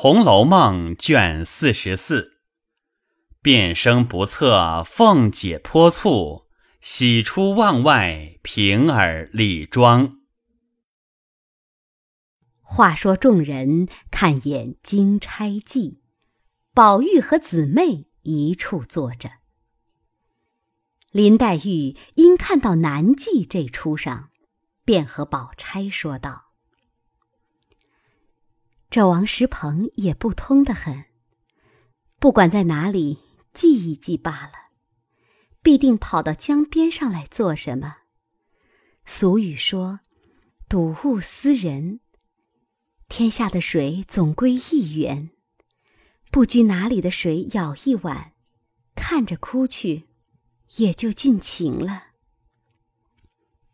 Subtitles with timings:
[0.00, 2.38] 红楼梦》卷四十四，
[3.42, 6.46] 变声不测，凤姐泼醋，
[6.80, 10.20] 喜出望外，平儿李庄。
[12.60, 16.00] 话说众人看演金钗记，
[16.72, 19.28] 宝玉和姊妹一处坐着。
[21.10, 24.30] 林黛玉因看到南记这出上，
[24.84, 26.47] 便和宝钗说道。
[28.90, 31.04] 这王石鹏也不通的很，
[32.18, 33.18] 不管在哪里
[33.52, 34.52] 记一记罢了，
[35.62, 37.96] 必定跑到江边上来做什么？
[39.04, 40.00] 俗语说
[40.68, 42.00] ：“睹物思人。”
[43.08, 45.30] 天下的水总归一源，
[46.30, 48.32] 不拘哪里的水舀一碗，
[48.94, 50.08] 看着哭去，
[50.76, 52.08] 也就尽情了。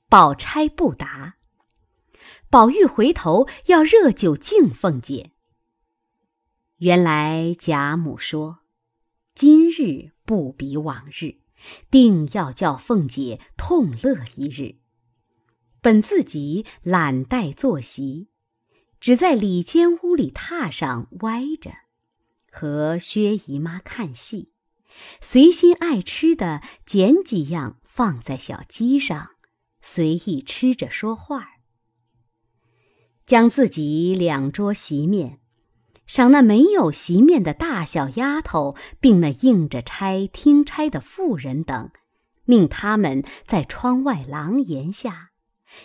[0.09, 1.37] 宝钗不答。
[2.55, 5.33] 宝玉回头要热酒敬凤姐。
[6.77, 8.61] 原来贾母说
[9.35, 11.39] ：“今日不比往日，
[11.91, 14.77] 定要叫凤姐痛乐一日。”
[15.83, 18.29] 本自己懒怠坐席，
[19.01, 21.73] 只在里间屋里榻上歪着，
[22.53, 24.53] 和薛姨妈看戏，
[25.21, 29.31] 随心爱吃的捡几样放在小鸡上，
[29.81, 31.54] 随意吃着说话。
[33.27, 35.41] 将自己两桌席面，
[36.07, 41.91] 赏那没有席面的大小丫头，并那应着差听差的妇人等，
[42.45, 45.31] 命他们在窗外廊檐下，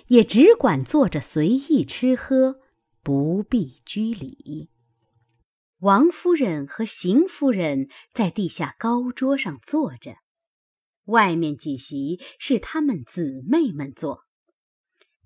[0.08, 2.60] 也只管坐着随意吃喝，
[3.02, 4.70] 不必拘礼。
[5.80, 10.18] 王夫人和邢夫人在地下高桌上坐着，
[11.06, 14.26] 外面几席是他们姊妹们坐。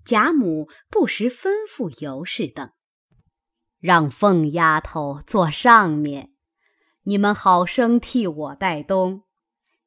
[0.06, 2.72] 贾母不时吩咐尤氏等，
[3.80, 6.34] 让凤丫头坐上面，
[7.04, 9.24] 你们好生替我带东，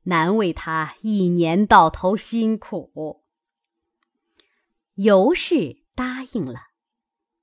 [0.04, 3.24] 难为她一年到头辛苦。
[4.94, 6.68] 尤氏答应了，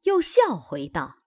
[0.01, 1.17] 又笑回道：“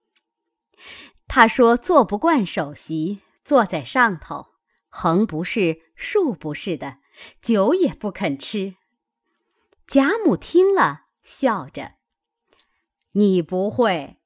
[1.28, 4.46] 他说坐不惯首席，坐在上头，
[4.88, 6.98] 横不是竖不是的，
[7.40, 8.74] 酒也不肯吃。”
[9.86, 11.05] 贾母听了。
[11.26, 11.94] 笑着，
[13.14, 14.18] 你不会，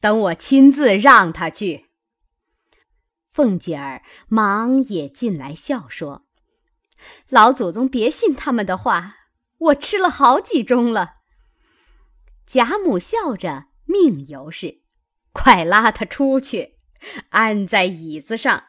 [0.00, 1.86] 等我亲自让他去。
[3.28, 6.28] 凤姐儿忙也进来笑说
[7.28, 9.16] ：“老祖宗别信他们的话，
[9.58, 11.16] 我吃了好几盅了。”
[12.46, 14.82] 贾母笑着命尤氏
[15.34, 16.76] ：“快拉他出去，
[17.30, 18.66] 安在椅子上，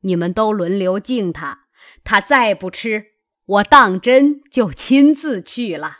[0.00, 1.68] 你们都轮流敬他。
[2.02, 3.12] 他再不吃，
[3.44, 5.98] 我当真就亲自去了。”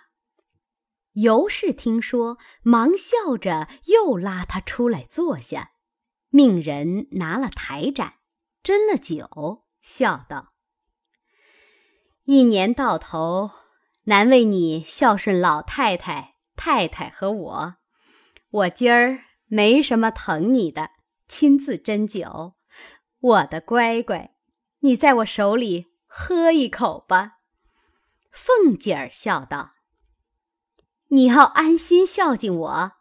[1.12, 5.73] 尤氏听说，忙笑着又拉他出来坐下，
[6.31, 8.15] 命人拿了台盏，
[8.62, 10.55] 斟了酒，笑道
[12.25, 13.50] ：“一年到头，
[14.05, 17.75] 难为你孝顺老太太、太太和我。
[18.50, 20.93] 我今儿没什么疼你的，
[21.29, 22.55] 亲自斟酒。
[23.21, 24.34] 我的乖乖，
[24.81, 27.41] 你在我手里喝一口吧。”
[28.33, 29.72] 凤姐儿笑道。
[31.15, 32.93] 你要安心孝敬我，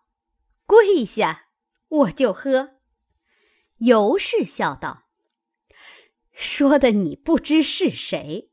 [0.66, 1.46] 跪下，
[1.88, 2.72] 我就喝。
[3.78, 5.04] 尤氏笑道
[6.36, 8.52] ：“说的你不知是谁，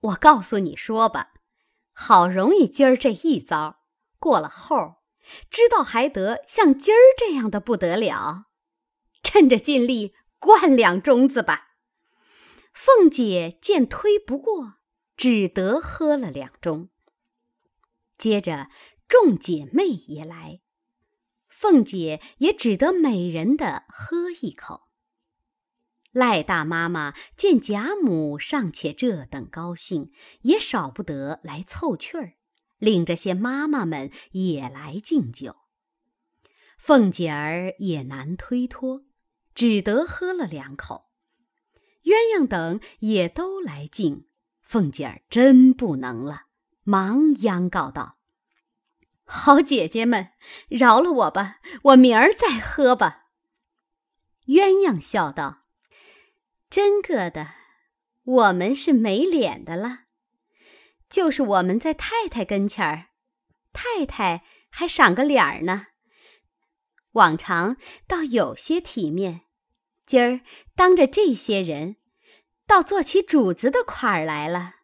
[0.00, 1.32] 我告诉你说吧，
[1.92, 3.80] 好容易今儿这一遭
[4.20, 5.02] 过了后，
[5.50, 8.44] 知道还得像今儿这样的不得了，
[9.24, 11.70] 趁着尽力灌两盅子吧。”
[12.72, 14.74] 凤姐见推不过，
[15.16, 16.90] 只得喝了两盅，
[18.16, 18.68] 接着。
[19.10, 20.60] 众姐妹也来，
[21.48, 24.82] 凤姐也只得美人的喝一口。
[26.12, 30.12] 赖大妈妈见贾母尚且这等高兴，
[30.42, 32.34] 也少不得来凑趣儿，
[32.78, 35.56] 领着些妈妈们也来敬酒。
[36.78, 39.02] 凤姐儿也难推脱，
[39.56, 41.10] 只得喝了两口。
[42.04, 44.28] 鸳鸯等也都来敬，
[44.62, 46.42] 凤姐儿真不能了，
[46.84, 48.19] 忙央告道。
[49.32, 50.30] 好姐姐们，
[50.68, 53.28] 饶了我吧，我明儿再喝吧。
[54.46, 55.62] 鸳鸯笑道
[56.68, 57.54] ：“真个的，
[58.24, 60.00] 我们是没脸的了。
[61.08, 63.06] 就是我们在太太跟前儿，
[63.72, 65.86] 太太还赏个脸儿呢。
[67.12, 67.76] 往常
[68.08, 69.42] 倒有些体面，
[70.04, 70.40] 今儿
[70.74, 71.96] 当着这些人，
[72.66, 74.74] 倒做起主子的款儿来了。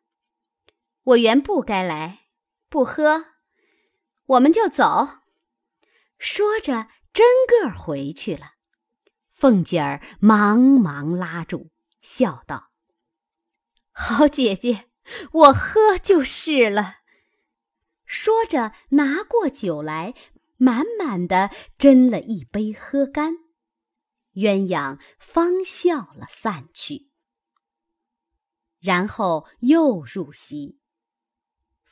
[1.03, 2.21] 我原不该来，
[2.69, 3.36] 不喝。”
[4.27, 5.21] 我们就走，
[6.19, 8.55] 说着真个回去了。
[9.33, 11.71] 凤姐儿忙忙拉住，
[12.01, 12.71] 笑道
[13.93, 14.89] ：“好姐姐，
[15.33, 16.97] 我喝就是了。”
[18.05, 20.15] 说着，拿过酒来，
[20.57, 23.35] 满满的斟了一杯，喝干。
[24.35, 27.11] 鸳鸯方笑了，散去。
[28.81, 30.79] 然后又入席。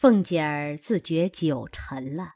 [0.04, 2.34] 凤姐儿自觉酒沉了，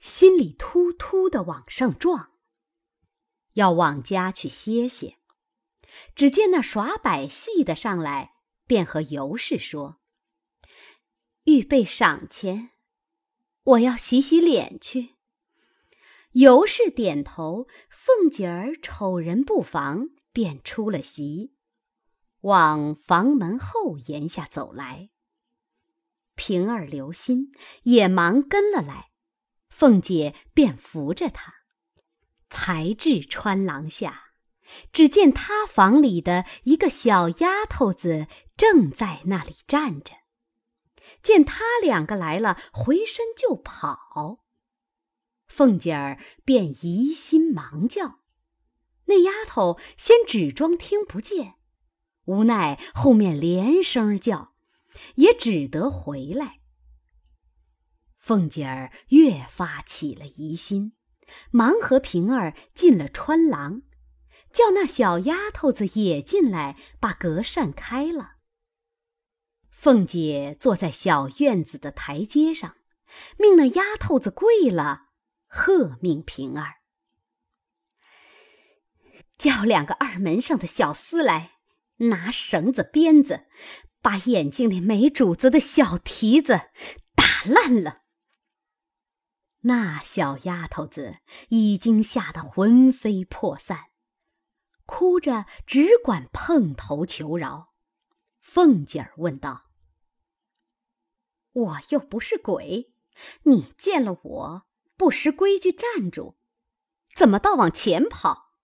[0.00, 2.32] 心里突突的往上撞，
[3.52, 5.16] 要往家去歇歇。
[6.16, 8.32] 只见那耍百戏的上来，
[8.66, 10.00] 便和尤氏说
[11.46, 12.70] ：“预备赏钱。”
[13.62, 15.14] 我要洗洗脸去。
[16.32, 21.54] 尤氏点头，凤姐儿瞅人不防，便出了席，
[22.40, 25.10] 往房门后檐下走来。
[26.40, 27.52] 平儿留心，
[27.82, 29.10] 也忙跟了来。
[29.68, 31.52] 凤姐便扶着她，
[32.48, 34.32] 才至穿廊下，
[34.90, 38.26] 只见他房里的一个小丫头子
[38.56, 40.14] 正在那里站着。
[41.22, 44.42] 见他两个来了，回身就跑。
[45.46, 48.20] 凤姐儿便疑心忙叫，
[49.04, 51.56] 那丫头先只装听不见，
[52.24, 54.49] 无奈后面连声叫，
[55.16, 56.60] 也只得回来。
[58.18, 60.92] 凤姐儿越发起了疑心，
[61.50, 63.82] 忙和平儿进了穿廊，
[64.52, 68.36] 叫那小丫头子也进来，把隔扇开了。
[69.70, 72.76] 凤姐坐在小院子的台阶上，
[73.38, 75.06] 命那丫头子跪了，
[75.46, 76.74] 喝命平儿
[79.38, 81.52] 叫两个二门上的小厮来，
[81.96, 83.46] 拿绳子鞭子，
[84.02, 86.70] 把眼睛里没主子的小蹄子
[87.14, 88.02] 打烂了。
[89.60, 91.18] 那小丫头子
[91.50, 93.90] 已经吓得魂飞魄散，
[94.86, 97.74] 哭着只管碰头求饶。
[98.40, 99.70] 凤姐儿问道。
[101.52, 102.94] 我又不是鬼，
[103.42, 104.62] 你见了我
[104.96, 106.36] 不识规矩站住，
[107.14, 108.54] 怎么倒往前跑？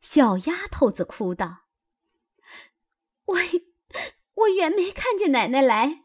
[0.00, 1.66] 小丫头子哭道
[3.26, 3.36] ：“我
[4.36, 6.04] 我原没看见奶奶来，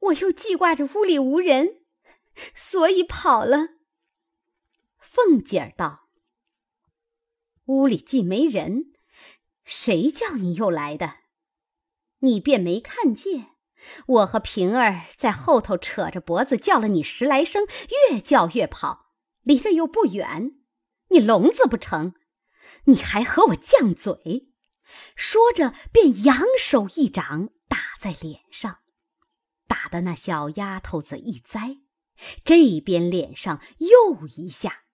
[0.00, 1.82] 我又记挂着屋里无人，
[2.54, 3.68] 所以跑了。”
[4.98, 6.08] 凤姐儿道
[7.66, 8.92] ：“屋里既没人，
[9.64, 11.18] 谁叫你又来的？
[12.18, 13.50] 你便没看见？”
[14.06, 17.66] 我和平儿在后头扯着脖子叫了你十来声，
[18.10, 19.12] 越叫越跑，
[19.42, 20.52] 离得又不远，
[21.08, 22.14] 你聋子不成？
[22.86, 24.48] 你还和我犟嘴，
[25.14, 28.78] 说着便扬手一掌打在脸上，
[29.66, 31.78] 打得那小丫头子一栽，
[32.44, 34.84] 这边脸上又一下，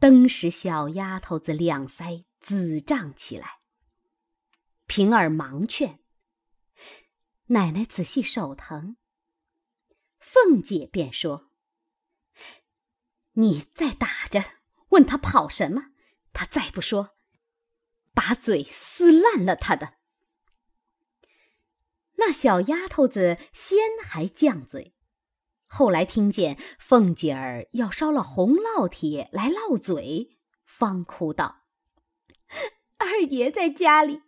[0.00, 3.60] 登时小丫头子两腮紫胀起来。
[4.86, 6.00] 平儿忙劝。
[7.46, 8.96] 奶奶仔细手疼。
[10.18, 11.52] 凤姐便说
[13.34, 14.42] ：“你再打着，
[14.88, 15.92] 问他跑什么？
[16.32, 17.16] 他再不说，
[18.12, 19.98] 把嘴撕烂了他的。”
[22.16, 24.94] 那小丫头子先还犟嘴，
[25.66, 31.62] 后来听见凤姐儿要烧了红烙铁来烙嘴，方哭道
[32.98, 34.22] ：“二爷在家里。”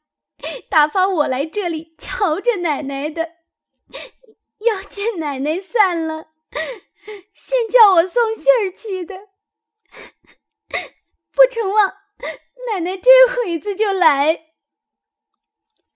[0.70, 3.30] 打发我来这里瞧着奶奶的，
[4.58, 6.28] 要见奶奶散了，
[7.34, 9.30] 先叫我送信儿去的。
[11.34, 11.92] 不成望
[12.72, 14.47] 奶奶这会子就来。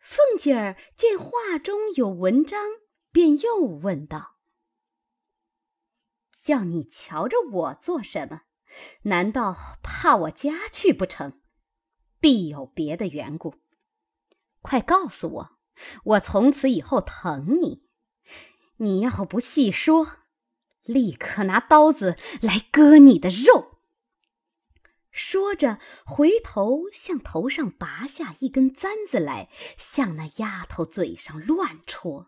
[0.03, 2.61] 凤姐儿见话中有文章，
[3.13, 4.37] 便又问道
[6.43, 8.43] ：“叫你瞧着我做什么？
[9.03, 11.41] 难道怕我家去不成？
[12.19, 13.55] 必有别的缘故。”
[14.61, 15.51] 快告诉我，
[16.05, 17.87] 我从此以后疼你。
[18.79, 20.17] 你要不细说，
[20.83, 23.72] 立刻拿刀子来割你的肉。
[25.33, 29.49] 说着，回头向头上拔下一根簪子来，
[29.79, 32.27] 向那丫头嘴上乱戳，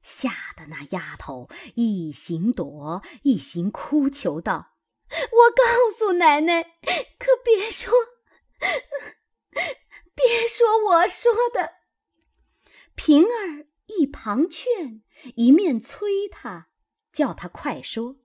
[0.00, 4.78] 吓得那丫头一行躲，一行哭求道
[5.12, 6.62] ：“我告诉奶奶，
[7.18, 7.92] 可别说。
[10.16, 11.74] ”别说我说的，
[12.94, 15.02] 平儿一旁劝，
[15.34, 16.68] 一面催他，
[17.12, 18.16] 叫他快说。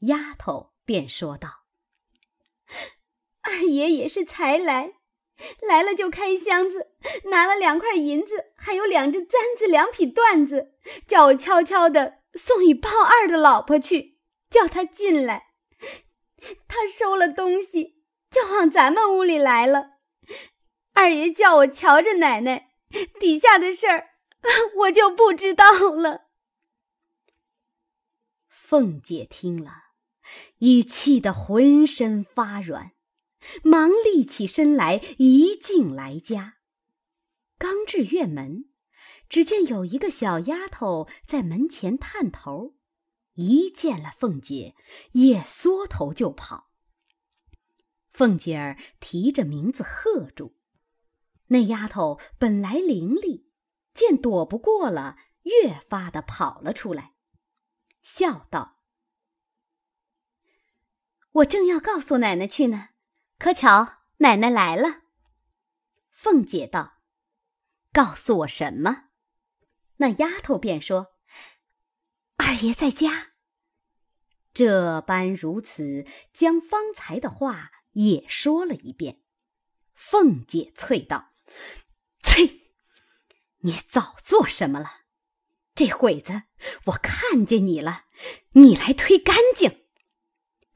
[0.00, 1.65] 丫头便说道
[3.46, 4.92] ：“二爷也是才来，
[5.66, 6.92] 来了就开箱子，
[7.30, 10.74] 拿了两块银子，还有两只簪子、两匹缎子，
[11.06, 14.18] 叫我悄悄的送与鲍二的老婆去，
[14.50, 15.52] 叫他进来。
[16.68, 17.96] 他收了东西。”
[18.28, 19.92] 就往咱们屋里来了。
[20.92, 22.72] 二爷叫我瞧着奶奶，
[23.18, 24.08] 底下的事儿
[24.78, 26.26] 我就不知道了。”
[28.50, 29.70] 凤姐听了，
[30.58, 32.90] 已气得浑身发软，
[33.62, 36.58] 忙立起身来，一径来家。
[37.58, 38.70] 刚至院门，
[39.28, 42.76] 只见有一个小丫头在门前探头，
[43.34, 44.74] 一见了凤姐，
[45.12, 46.70] 也缩头就跑。
[48.12, 50.56] 凤姐儿提着名字喝住，
[51.48, 53.44] 那丫头本来伶俐，
[53.92, 57.14] 见躲不过了，越发的跑了出来，
[58.02, 58.78] 笑道
[61.32, 62.88] ：“我正要告诉奶奶去呢，
[63.38, 65.02] 可巧奶奶来了。”
[66.10, 66.94] 凤姐道。
[67.92, 69.04] 告诉我什么？
[69.96, 71.14] 那丫头便说
[72.36, 73.32] ：“二爷在家。”
[74.52, 79.22] 这般如此，将方才的话也说了一遍。
[79.94, 81.32] 凤姐啐道
[82.22, 82.60] ：“啐！
[83.60, 85.04] 你早做什么了？
[85.74, 86.42] 这会子
[86.84, 88.04] 我看见你了，
[88.52, 89.84] 你来推干净。”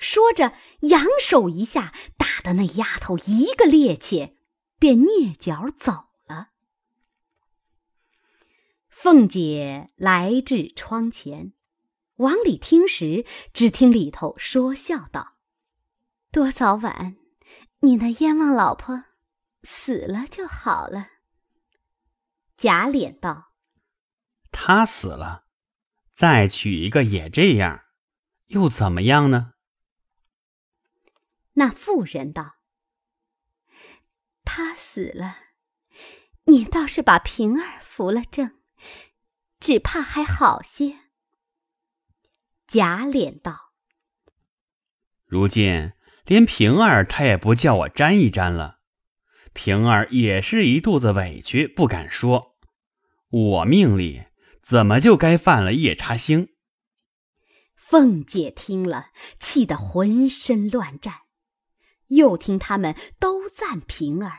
[0.00, 4.34] 说着，扬手一下，打的那丫头一个趔趄，
[4.78, 6.48] 便蹑脚走了。
[8.88, 11.52] 凤姐来至窗前，
[12.16, 15.34] 往里听时，只听里头说笑道
[16.32, 17.16] ：“多早晚，
[17.80, 19.04] 你那冤枉老婆
[19.62, 21.08] 死了就好了。”
[22.56, 23.52] 贾琏道
[24.50, 25.44] ：“他死了，
[26.14, 27.82] 再娶一个也这样，
[28.46, 29.52] 又怎么样呢？”
[31.60, 32.54] 那妇人道
[34.44, 35.36] ：“他死了，
[36.44, 38.58] 你倒是把平儿扶了正。”
[39.60, 40.96] 只怕还好些。
[42.66, 43.74] 贾琏道
[45.28, 45.92] ：“如今
[46.24, 48.78] 连平儿他也不叫我沾一沾了，
[49.52, 52.58] 平儿也是一肚子委屈，不敢说。
[53.28, 54.22] 我命里
[54.62, 56.48] 怎么就该犯了夜叉星？”
[57.76, 61.20] 凤姐听了，气得浑身乱颤，
[62.10, 64.32] 又听他们都赞平儿。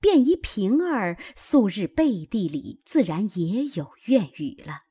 [0.00, 4.86] 便疑平儿素日背地里自然也有怨语了，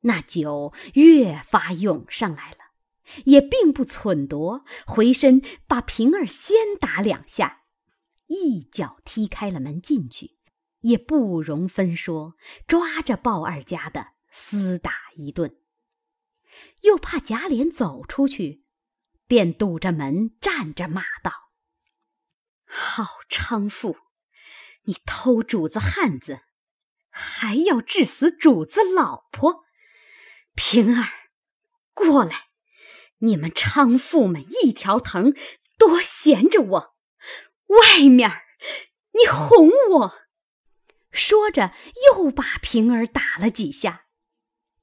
[0.00, 2.56] 那酒越发涌上来了，
[3.26, 7.64] 也并不忖夺，回身把平儿先打两下，
[8.26, 10.38] 一脚踢开了门进去，
[10.80, 12.34] 也不容分说，
[12.66, 15.58] 抓着鲍二家的厮打一顿，
[16.80, 18.61] 又怕贾琏走出去，
[19.32, 21.32] 便堵着门站着骂道
[22.68, 23.96] ：“好娼妇！”
[24.84, 26.40] 你偷主子汉子，
[27.08, 29.64] 还要致死主子老婆，
[30.54, 31.08] 平儿，
[31.94, 32.48] 过来！
[33.20, 35.34] 你们娼妇们一条藤，
[35.78, 36.96] 多闲着我。
[37.68, 38.30] 外面
[39.12, 40.18] 你哄我。
[41.10, 41.72] 说着，
[42.12, 44.04] 又把平儿打了几下，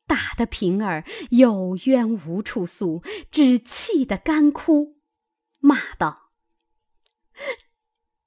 [0.10, 5.00] 打得平儿有冤无处诉，只气得干哭，
[5.60, 6.32] 骂道：“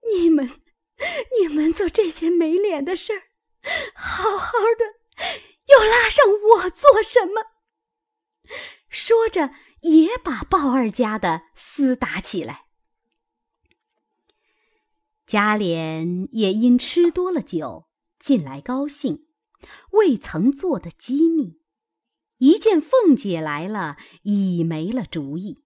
[0.08, 0.48] 你们！”
[1.40, 3.22] 你们做这些没脸的事儿，
[3.92, 5.00] 好好的，
[5.66, 7.42] 又拉上我做什么？
[8.88, 12.66] 说着，也把鲍二家的厮打起来。
[15.26, 17.88] 贾琏也因吃多了酒，
[18.20, 19.26] 近来高兴，
[19.90, 21.61] 未曾做的机密，
[22.42, 25.62] 一见凤姐来了，已没了主意；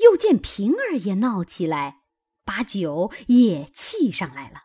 [0.00, 2.02] 又见平儿也闹起来，
[2.44, 4.64] 把酒也气上来了。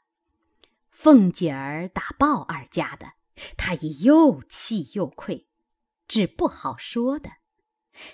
[0.89, 3.11] 凤姐儿打鲍二家的，
[3.55, 5.47] 她已又气又愧，
[6.07, 7.33] 只不好说的。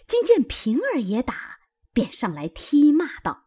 [0.05, 1.59] 今见平儿也打，
[1.93, 3.45] 便上来踢骂道：“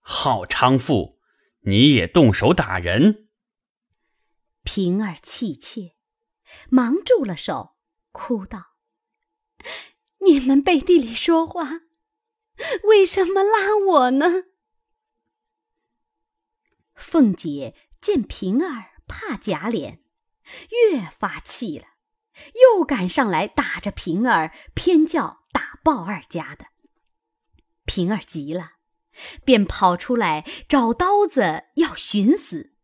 [0.00, 1.20] 好娼妇，
[1.64, 3.28] 你也动手打人！”
[4.64, 5.96] 平儿气切，
[6.70, 7.76] 忙住了手，
[8.10, 8.68] 哭道
[10.24, 11.82] ：“你们背地里说话，
[12.84, 14.44] 为什么拉我呢？”
[16.94, 17.74] 凤姐。
[18.04, 20.00] 见平儿怕贾琏，
[20.90, 21.86] 越发气了，
[22.76, 26.66] 又赶上来打着平儿，偏叫打鲍二家的。
[27.86, 28.72] 平儿急了，
[29.42, 32.74] 便跑出来找刀子要寻死。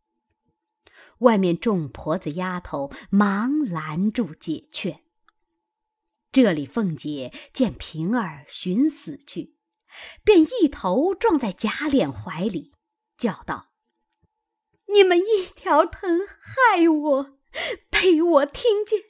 [1.19, 5.05] 外面众婆子丫头忙拦住解劝。
[6.33, 9.57] 这里凤姐见平儿寻死去，
[10.23, 12.73] 便一头撞在贾琏怀里，
[13.17, 13.73] 叫道。
[14.93, 17.39] 你们一条藤害我，
[17.91, 19.01] 被我听见，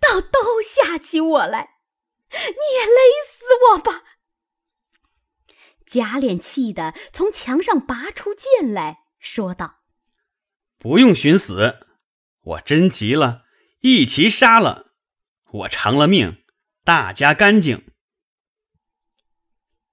[0.00, 1.78] 倒都吓起我来。
[2.30, 4.04] 你也勒死我吧！
[5.86, 9.78] 贾琏气得从墙上拔出剑来说道
[10.78, 11.86] ：“不用寻死，
[12.42, 13.44] 我真急了，
[13.80, 14.87] 一齐杀了，
[15.50, 16.44] 我偿了命，
[16.84, 17.86] 大家干净。”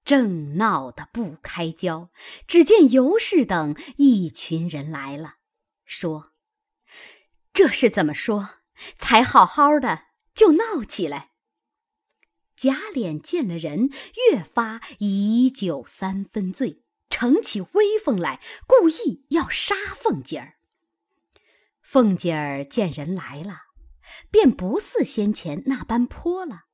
[0.04, 2.10] 正闹得不开交，
[2.46, 5.34] 只见尤氏等一群人来了，
[5.84, 6.32] 说
[7.52, 8.58] ：“这是怎么说？
[8.98, 11.30] 才好好的就闹起来。”
[12.54, 13.90] 贾琏见了人，
[14.30, 20.54] 越发以酒三分醉，逞起威风来，故意要杀凤姐儿。
[21.82, 23.65] 凤姐儿见人来了，
[24.30, 26.64] 便不似先前那般泼了。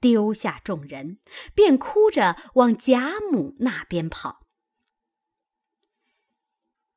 [0.00, 1.20] 丢下众人，
[1.54, 4.46] 便哭着往贾母那边跑。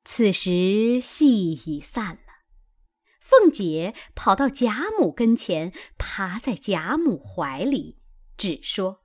[0.04, 2.34] 此时戏已散了，
[3.22, 8.00] 凤姐跑到贾母跟前，爬在贾母怀里，
[8.38, 9.04] 只说：“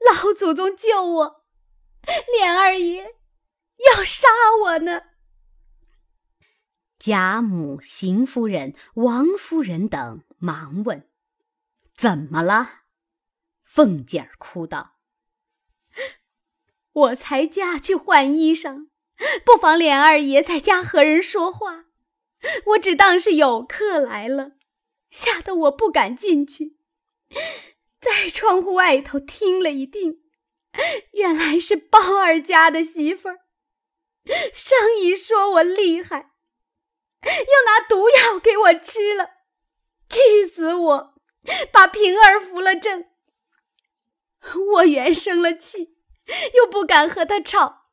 [0.00, 1.44] 老祖宗救我！
[2.04, 3.16] 琏二爷
[3.94, 4.28] 要杀
[4.64, 5.02] 我呢！”
[7.00, 11.08] 贾母、邢夫人、王夫人等忙问。
[11.96, 12.82] 怎么了？
[13.64, 14.98] 凤姐儿哭道
[16.92, 18.88] ：“我才家去换衣裳，
[19.44, 21.86] 不妨琏二爷在家和人说话，
[22.66, 24.52] 我只当是有客来了，
[25.10, 26.76] 吓得我不敢进去，
[27.98, 30.20] 在窗户外头听了一定，
[31.12, 33.38] 原来是鲍二家的媳妇儿，
[34.52, 36.29] 生意说我厉害，
[37.22, 39.30] 要拿毒药给我吃了，
[40.08, 41.14] 气死我。”
[41.72, 43.06] 把平儿扶了正，
[44.74, 45.96] 我原生了气，
[46.54, 47.86] 又不敢和他吵，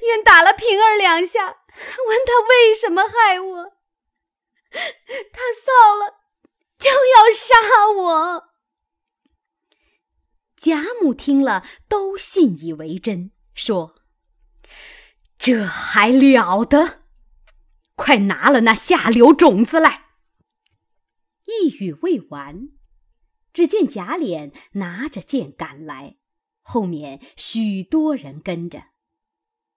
[0.00, 3.72] 愿打了平儿两下，问他为什么害我。
[4.70, 6.20] 他臊了，
[6.78, 8.48] 就要杀我。
[10.56, 13.94] 贾母听了，都信以为真，说
[15.38, 16.99] ：“这还了得！
[18.00, 20.06] 快拿了那下流种子来。”
[21.44, 22.70] 一语未完，
[23.52, 26.16] 只见贾琏拿着剑赶来，
[26.62, 28.84] 后面许多人跟着。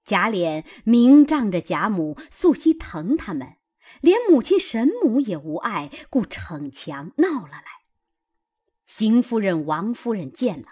[0.06, 3.58] 贾琏明仗着贾母素心疼他们，
[4.00, 7.66] 连母亲沈母也无碍，故逞强闹了来。
[8.88, 10.68] 邢夫人、王夫人见了，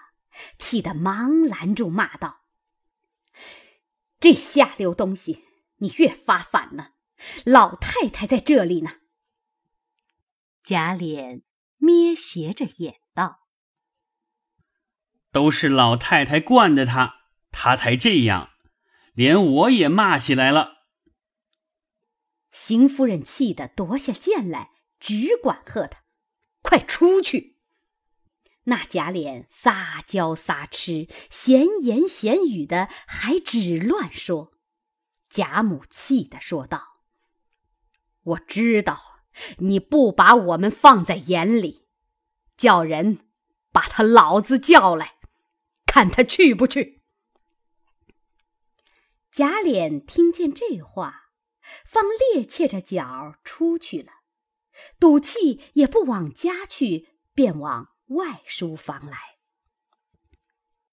[0.58, 2.44] 气得忙拦住，骂道
[4.18, 5.44] ：“这下流东西，
[5.78, 6.91] 你越发反了！
[7.44, 8.96] 老太太在这里呢。”
[10.62, 11.42] 贾琏
[11.78, 13.40] 咩斜着眼道
[15.32, 17.14] ：“都是老太太惯的他，
[17.50, 18.50] 他才这样，
[19.12, 20.84] 连我也骂起来了。”
[22.52, 26.04] 邢夫人气得夺下剑来，只管喝他
[26.62, 27.58] ：“快出去！”
[28.64, 34.52] 那贾琏撒娇撒痴，闲言闲语的，还只乱说。
[35.28, 36.91] 贾母气的说道
[38.22, 39.10] ：“我知道。”
[39.60, 41.86] 你不把我们放在眼里，
[42.54, 43.30] 叫人
[43.72, 45.14] 把他老子叫来，
[45.86, 47.00] 看他去不去。
[49.30, 51.30] 贾琏听见这话，
[51.86, 54.12] 方趔趄着脚出去了，
[55.00, 59.31] 赌气也不往家去，便往外书房来。